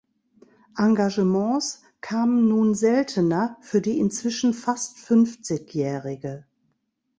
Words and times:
Engagements 0.79 1.83
kamen 2.01 2.47
nun 2.47 2.73
seltener 2.73 3.55
für 3.61 3.81
die 3.81 3.99
inzwischen 3.99 4.55
fast 4.55 4.97
Fünfzigjährige. 4.97 6.47